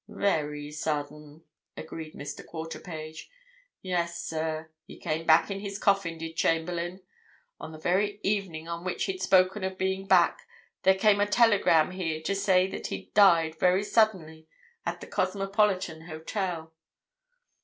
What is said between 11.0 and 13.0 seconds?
a telegram here to say that